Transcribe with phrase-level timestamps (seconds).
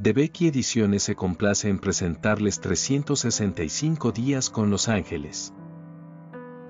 [0.00, 5.52] De Becky Ediciones se complace en presentarles 365 días con los ángeles.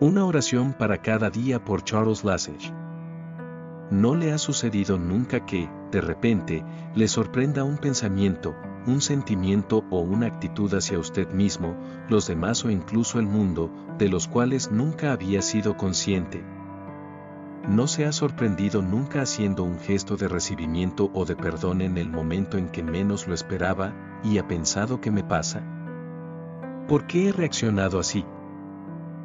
[0.00, 2.72] Una oración para cada día por Charles Lassage.
[3.92, 6.64] ¿No le ha sucedido nunca que, de repente,
[6.96, 8.56] le sorprenda un pensamiento,
[8.88, 11.76] un sentimiento o una actitud hacia usted mismo,
[12.08, 16.42] los demás o incluso el mundo, de los cuales nunca había sido consciente?
[17.68, 22.08] ¿No se ha sorprendido nunca haciendo un gesto de recibimiento o de perdón en el
[22.08, 23.94] momento en que menos lo esperaba,
[24.24, 25.62] y ha pensado qué me pasa?
[26.88, 28.24] ¿Por qué he reaccionado así?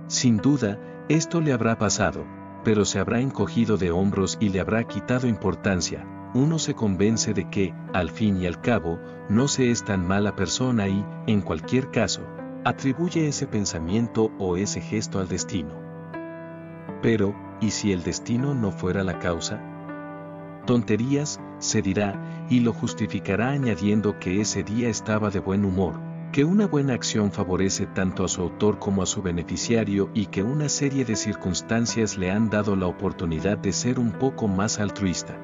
[0.07, 0.79] Sin duda,
[1.09, 2.25] esto le habrá pasado,
[2.63, 6.05] pero se habrá encogido de hombros y le habrá quitado importancia.
[6.33, 8.99] Uno se convence de que, al fin y al cabo,
[9.29, 12.21] no se es tan mala persona y, en cualquier caso,
[12.65, 15.73] atribuye ese pensamiento o ese gesto al destino.
[17.01, 19.61] Pero, ¿Y si el destino no fuera la causa?
[20.65, 25.99] Tonterías, se dirá, y lo justificará añadiendo que ese día estaba de buen humor,
[26.31, 30.43] que una buena acción favorece tanto a su autor como a su beneficiario y que
[30.43, 35.37] una serie de circunstancias le han dado la oportunidad de ser un poco más altruista.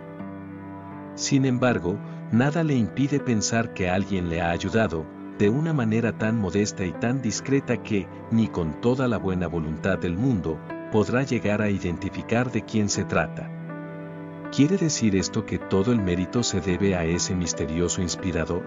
[1.16, 1.98] Sin embargo,
[2.32, 5.06] nada le impide pensar que alguien le ha ayudado,
[5.38, 9.98] de una manera tan modesta y tan discreta que, ni con toda la buena voluntad
[9.98, 10.60] del mundo,
[10.92, 13.50] podrá llegar a identificar de quién se trata.
[14.52, 18.64] ¿Quiere decir esto que todo el mérito se debe a ese misterioso inspirador?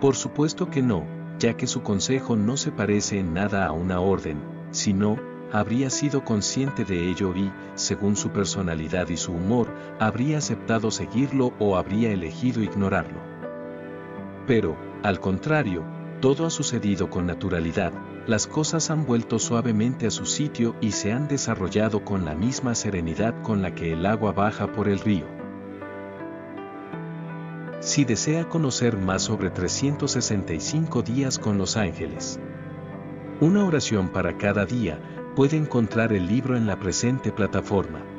[0.00, 1.04] Por supuesto que no,
[1.38, 5.16] ya que su consejo no se parece en nada a una orden, sino,
[5.52, 9.68] habría sido consciente de ello y, según su personalidad y su humor,
[10.00, 13.20] habría aceptado seguirlo o habría elegido ignorarlo.
[14.48, 15.84] Pero, al contrario,
[16.24, 17.92] todo ha sucedido con naturalidad,
[18.26, 22.74] las cosas han vuelto suavemente a su sitio y se han desarrollado con la misma
[22.74, 25.26] serenidad con la que el agua baja por el río.
[27.80, 32.40] Si desea conocer más sobre 365 días con los ángeles,
[33.42, 34.98] una oración para cada día,
[35.36, 38.13] puede encontrar el libro en la presente plataforma.